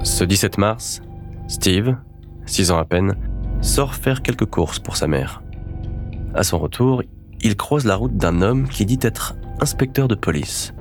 Ce 0.02 0.24
17 0.24 0.56
mars, 0.56 1.02
Steve, 1.46 1.94
6 2.46 2.70
ans 2.70 2.78
à 2.78 2.86
peine, 2.86 3.16
sort 3.60 3.94
faire 3.94 4.22
quelques 4.22 4.46
courses 4.46 4.78
pour 4.78 4.96
sa 4.96 5.06
mère. 5.06 5.42
À 6.32 6.44
son 6.44 6.58
retour, 6.58 7.02
il 7.42 7.56
croise 7.56 7.84
la 7.84 7.96
route 7.96 8.16
d'un 8.16 8.40
homme 8.40 8.70
qui 8.70 8.86
dit 8.86 9.00
être 9.02 9.34
inspecteur 9.60 10.08
de 10.08 10.14
police. 10.14 10.72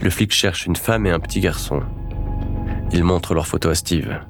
Le 0.00 0.10
flic 0.10 0.32
cherche 0.32 0.66
une 0.66 0.74
femme 0.74 1.06
et 1.06 1.12
un 1.12 1.20
petit 1.20 1.38
garçon 1.38 1.82
Ils 2.92 3.04
montrent 3.04 3.34
leurs 3.34 3.46
photos 3.46 3.72
à 3.72 3.74
Steve. 3.74 4.20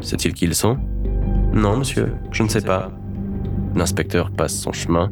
Sait-il 0.00 0.34
qui 0.34 0.44
ils 0.44 0.54
sont? 0.54 0.76
Non, 1.52 1.78
monsieur, 1.78 2.12
je 2.30 2.42
ne 2.42 2.48
sais 2.48 2.60
pas. 2.60 2.90
L'inspecteur 3.74 4.30
passe 4.30 4.54
son 4.54 4.72
chemin. 4.72 5.10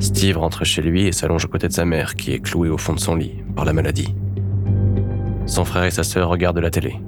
Steve 0.00 0.36
rentre 0.36 0.64
chez 0.64 0.82
lui 0.82 1.06
et 1.06 1.12
s'allonge 1.12 1.46
aux 1.46 1.48
côtés 1.48 1.68
de 1.68 1.72
sa 1.72 1.86
mère, 1.86 2.14
qui 2.14 2.32
est 2.32 2.40
clouée 2.40 2.68
au 2.68 2.76
fond 2.76 2.92
de 2.92 3.00
son 3.00 3.14
lit 3.14 3.42
par 3.56 3.64
la 3.64 3.72
maladie. 3.72 4.14
Son 5.46 5.64
frère 5.64 5.84
et 5.84 5.90
sa 5.90 6.02
sœur 6.02 6.28
regardent 6.28 6.58
la 6.58 6.70
télé. 6.70 7.00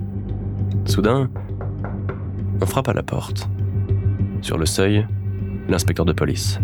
Soudain, 0.86 1.28
on 2.62 2.66
frappe 2.66 2.88
à 2.88 2.94
la 2.94 3.02
porte. 3.02 3.48
Sur 4.40 4.56
le 4.56 4.64
seuil, 4.64 5.06
l'inspecteur 5.68 6.06
de 6.06 6.14
police, 6.14 6.58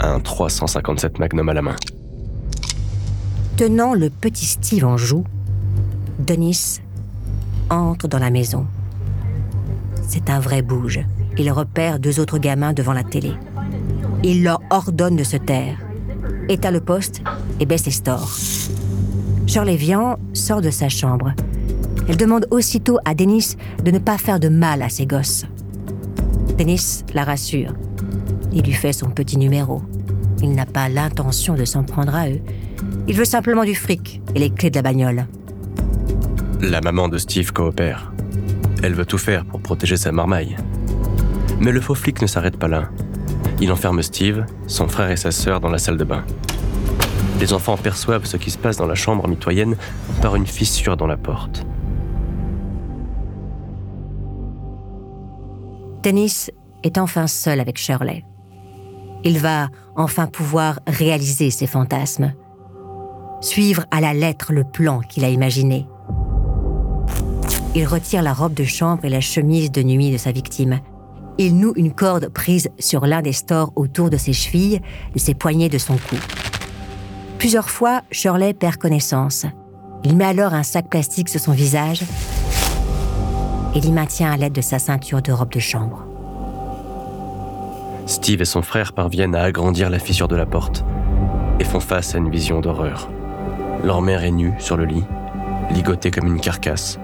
un 0.00 0.20
357 0.20 1.18
Magnum 1.18 1.48
à 1.48 1.54
la 1.54 1.62
main. 1.62 1.76
Tenant 3.56 3.94
le 3.94 4.10
petit 4.10 4.46
Steve 4.46 4.84
en 4.84 4.96
joue, 4.96 5.24
Denis 6.20 6.80
entre 7.70 8.08
dans 8.08 8.18
la 8.18 8.30
maison. 8.30 8.66
C'est 10.06 10.30
un 10.30 10.40
vrai 10.40 10.62
bouge. 10.62 11.00
Il 11.36 11.50
repère 11.50 11.98
deux 11.98 12.20
autres 12.20 12.38
gamins 12.38 12.72
devant 12.72 12.92
la 12.92 13.04
télé. 13.04 13.32
Il 14.24 14.42
leur 14.42 14.60
ordonne 14.70 15.16
de 15.16 15.24
se 15.24 15.36
taire, 15.36 15.78
éteint 16.48 16.70
le 16.70 16.80
poste 16.80 17.22
et 17.60 17.66
baisse 17.66 17.86
les 17.86 17.92
stores. 17.92 18.36
Shirley 19.46 19.76
Vian 19.76 20.18
sort 20.32 20.60
de 20.60 20.70
sa 20.70 20.88
chambre. 20.88 21.32
Elle 22.08 22.16
demande 22.16 22.46
aussitôt 22.50 22.98
à 23.04 23.14
Denis 23.14 23.56
de 23.84 23.90
ne 23.90 23.98
pas 23.98 24.18
faire 24.18 24.40
de 24.40 24.48
mal 24.48 24.82
à 24.82 24.88
ses 24.88 25.06
gosses. 25.06 25.44
Denis 26.58 27.04
la 27.14 27.24
rassure. 27.24 27.74
Il 28.52 28.62
lui 28.62 28.72
fait 28.72 28.92
son 28.92 29.10
petit 29.10 29.36
numéro. 29.36 29.82
Il 30.42 30.54
n'a 30.54 30.66
pas 30.66 30.88
l'intention 30.88 31.54
de 31.54 31.64
s'en 31.64 31.82
prendre 31.82 32.14
à 32.14 32.28
eux. 32.28 32.40
Il 33.06 33.14
veut 33.14 33.24
simplement 33.24 33.64
du 33.64 33.74
fric 33.74 34.20
et 34.34 34.38
les 34.38 34.50
clés 34.50 34.70
de 34.70 34.76
la 34.76 34.82
bagnole. 34.82 35.26
La 36.60 36.80
maman 36.80 37.08
de 37.08 37.18
Steve 37.18 37.52
coopère. 37.52 38.12
Elle 38.82 38.94
veut 38.94 39.06
tout 39.06 39.16
faire 39.16 39.44
pour 39.44 39.60
protéger 39.60 39.96
sa 39.96 40.10
marmaille. 40.10 40.56
Mais 41.60 41.70
le 41.70 41.80
faux 41.80 41.94
flic 41.94 42.20
ne 42.20 42.26
s'arrête 42.26 42.56
pas 42.56 42.66
là. 42.66 42.88
Il 43.60 43.70
enferme 43.70 44.02
Steve, 44.02 44.44
son 44.66 44.88
frère 44.88 45.08
et 45.12 45.16
sa 45.16 45.30
sœur 45.30 45.60
dans 45.60 45.70
la 45.70 45.78
salle 45.78 45.96
de 45.96 46.02
bain. 46.02 46.24
Les 47.38 47.52
enfants 47.52 47.76
perçoivent 47.76 48.24
ce 48.24 48.36
qui 48.36 48.50
se 48.50 48.58
passe 48.58 48.76
dans 48.76 48.88
la 48.88 48.96
chambre 48.96 49.28
mitoyenne 49.28 49.76
par 50.20 50.34
une 50.34 50.48
fissure 50.48 50.96
dans 50.96 51.06
la 51.06 51.16
porte. 51.16 51.64
Dennis 56.02 56.50
est 56.82 56.98
enfin 56.98 57.28
seul 57.28 57.60
avec 57.60 57.78
Shirley. 57.78 58.24
Il 59.22 59.38
va 59.38 59.68
enfin 59.94 60.26
pouvoir 60.26 60.80
réaliser 60.88 61.50
ses 61.50 61.68
fantasmes, 61.68 62.32
suivre 63.40 63.84
à 63.92 64.00
la 64.00 64.12
lettre 64.12 64.52
le 64.52 64.64
plan 64.64 65.00
qu'il 65.00 65.24
a 65.24 65.28
imaginé. 65.28 65.86
Il 67.74 67.86
retire 67.86 68.22
la 68.22 68.32
robe 68.32 68.54
de 68.54 68.64
chambre 68.64 69.04
et 69.04 69.10
la 69.10 69.20
chemise 69.20 69.70
de 69.70 69.82
nuit 69.82 70.10
de 70.10 70.16
sa 70.16 70.32
victime. 70.32 70.80
Il 71.36 71.56
noue 71.56 71.72
une 71.76 71.92
corde 71.92 72.28
prise 72.28 72.68
sur 72.78 73.06
l'un 73.06 73.22
des 73.22 73.32
stores 73.32 73.72
autour 73.76 74.10
de 74.10 74.16
ses 74.16 74.32
chevilles, 74.32 74.80
de 75.14 75.18
ses 75.18 75.34
poignets 75.34 75.68
de 75.68 75.78
son 75.78 75.96
cou. 75.96 76.16
Plusieurs 77.38 77.70
fois, 77.70 78.02
Shirley 78.10 78.54
perd 78.54 78.76
connaissance. 78.76 79.46
Il 80.02 80.16
met 80.16 80.24
alors 80.24 80.54
un 80.54 80.62
sac 80.62 80.88
plastique 80.88 81.28
sur 81.28 81.40
son 81.40 81.52
visage 81.52 82.02
et 83.74 83.80
l'y 83.80 83.92
maintient 83.92 84.32
à 84.32 84.36
l'aide 84.36 84.52
de 84.52 84.60
sa 84.60 84.78
ceinture 84.78 85.22
de 85.22 85.30
robe 85.30 85.52
de 85.52 85.60
chambre. 85.60 86.04
Steve 88.06 88.40
et 88.40 88.46
son 88.46 88.62
frère 88.62 88.94
parviennent 88.94 89.34
à 89.34 89.42
agrandir 89.42 89.90
la 89.90 89.98
fissure 89.98 90.28
de 90.28 90.36
la 90.36 90.46
porte 90.46 90.84
et 91.60 91.64
font 91.64 91.80
face 91.80 92.14
à 92.14 92.18
une 92.18 92.30
vision 92.30 92.60
d'horreur. 92.60 93.10
Leur 93.84 94.00
mère 94.00 94.24
est 94.24 94.30
nue 94.30 94.54
sur 94.58 94.76
le 94.76 94.86
lit, 94.86 95.04
ligotée 95.70 96.10
comme 96.10 96.26
une 96.26 96.40
carcasse. 96.40 96.98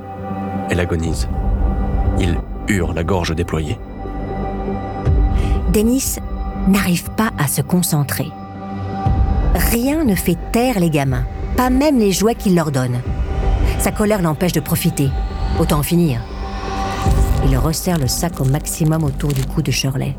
Elle 0.71 0.81
agonise. 0.81 1.29
Il 2.19 2.39
hurle 2.69 2.95
la 2.95 3.05
gorge 3.05 3.35
déployée. 3.35 3.79
Dennis 5.73 6.19
n'arrive 6.69 7.11
pas 7.11 7.31
à 7.39 7.47
se 7.47 7.61
concentrer. 7.61 8.31
Rien 9.55 10.05
ne 10.05 10.15
fait 10.15 10.39
taire 10.53 10.81
les 10.81 10.91
gamins, 10.91 11.25
pas 11.57 11.71
même 11.71 11.99
les 11.99 12.13
jouets 12.13 12.35
qu'il 12.35 12.55
leur 12.55 12.71
donne. 12.71 13.01
Sa 13.79 13.93
colère 13.93 14.23
l'empêche 14.23 14.53
de 14.53 14.61
profiter. 14.61 15.11
Autant 15.61 15.79
en 15.79 15.83
finir. 15.83 16.21
Il 17.47 17.57
resserre 17.59 17.99
le 17.99 18.09
sac 18.09 18.41
au 18.41 18.45
maximum 18.45 19.05
autour 19.05 19.33
du 19.33 19.45
cou 19.45 19.63
de 19.63 19.71
Shirley. 19.71 20.17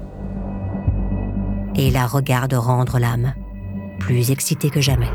Et 1.75 1.91
la 1.91 2.05
regarde 2.05 2.53
rendre 2.53 2.99
l'âme, 2.99 3.34
plus 3.99 4.31
excitée 4.31 4.69
que 4.69 4.81
jamais. 4.81 5.10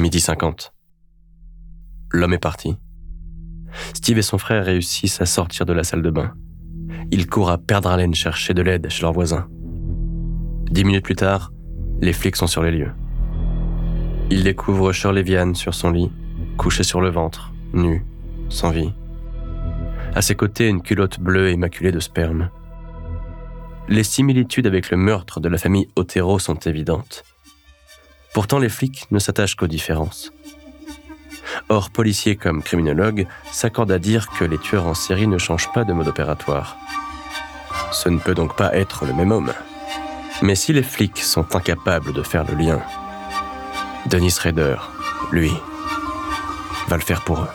Midi 0.00 0.18
50. 0.18 0.72
L'homme 2.10 2.32
est 2.32 2.38
parti. 2.38 2.74
Steve 3.92 4.16
et 4.16 4.22
son 4.22 4.38
frère 4.38 4.64
réussissent 4.64 5.20
à 5.20 5.26
sortir 5.26 5.66
de 5.66 5.74
la 5.74 5.84
salle 5.84 6.00
de 6.00 6.10
bain. 6.10 6.32
Ils 7.10 7.26
courent 7.26 7.50
à 7.50 7.58
perdre 7.58 7.90
haleine 7.90 8.14
chercher 8.14 8.54
de 8.54 8.62
l'aide 8.62 8.88
chez 8.88 9.02
leurs 9.02 9.12
voisins. 9.12 9.46
Dix 10.70 10.84
minutes 10.84 11.04
plus 11.04 11.16
tard, 11.16 11.52
les 12.00 12.14
flics 12.14 12.36
sont 12.36 12.46
sur 12.46 12.62
les 12.62 12.70
lieux. 12.70 12.92
Ils 14.30 14.42
découvrent 14.42 14.92
Shirley 14.92 15.54
sur 15.54 15.74
son 15.74 15.90
lit, 15.90 16.10
couchée 16.56 16.82
sur 16.82 17.02
le 17.02 17.10
ventre, 17.10 17.52
nue, 17.74 18.06
sans 18.48 18.70
vie. 18.70 18.94
À 20.14 20.22
ses 20.22 20.34
côtés, 20.34 20.68
une 20.68 20.80
culotte 20.80 21.20
bleue 21.20 21.50
émaculée 21.50 21.92
de 21.92 22.00
sperme. 22.00 22.48
Les 23.88 24.04
similitudes 24.04 24.66
avec 24.66 24.90
le 24.90 24.96
meurtre 24.96 25.40
de 25.40 25.50
la 25.50 25.58
famille 25.58 25.88
Otero 25.94 26.38
sont 26.38 26.54
évidentes. 26.54 27.22
Pourtant, 28.32 28.58
les 28.58 28.68
flics 28.68 29.06
ne 29.10 29.18
s'attachent 29.18 29.56
qu'aux 29.56 29.66
différences. 29.66 30.32
Or, 31.68 31.90
policiers 31.90 32.36
comme 32.36 32.62
criminologues 32.62 33.26
s'accordent 33.50 33.92
à 33.92 33.98
dire 33.98 34.28
que 34.30 34.44
les 34.44 34.58
tueurs 34.58 34.86
en 34.86 34.94
série 34.94 35.26
ne 35.26 35.38
changent 35.38 35.72
pas 35.72 35.84
de 35.84 35.92
mode 35.92 36.08
opératoire. 36.08 36.76
Ce 37.92 38.08
ne 38.08 38.18
peut 38.18 38.34
donc 38.34 38.56
pas 38.56 38.74
être 38.74 39.04
le 39.04 39.12
même 39.12 39.32
homme. 39.32 39.52
Mais 40.42 40.54
si 40.54 40.72
les 40.72 40.82
flics 40.82 41.18
sont 41.18 41.54
incapables 41.54 42.12
de 42.12 42.22
faire 42.22 42.44
le 42.44 42.54
lien, 42.54 42.80
Dennis 44.06 44.38
Rader, 44.40 44.76
lui, 45.32 45.52
va 46.88 46.96
le 46.96 47.02
faire 47.02 47.22
pour 47.22 47.40
eux. 47.40 47.48